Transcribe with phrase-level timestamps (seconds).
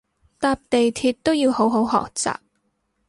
[0.39, 2.35] 搭地鐵都要好好學習